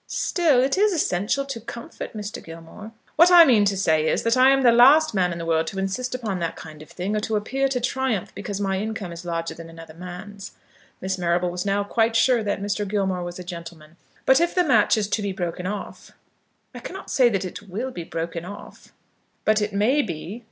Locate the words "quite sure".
11.83-12.41